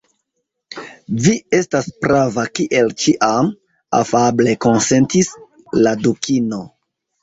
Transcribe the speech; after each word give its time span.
"Vi 1.25 1.33
estas 1.57 1.91
prava, 2.07 2.47
kiel 2.61 2.91
ĉiam," 3.05 3.55
afable 4.03 4.59
konsentis 4.69 5.35
la 5.87 5.99
Dukino. 6.05 6.69